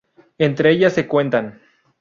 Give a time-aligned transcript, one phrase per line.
[0.39, 1.61] Entre ellas se cuentan